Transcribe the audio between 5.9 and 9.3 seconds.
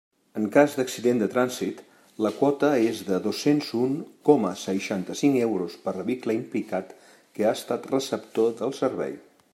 vehicle implicat que ha estat receptor del servei.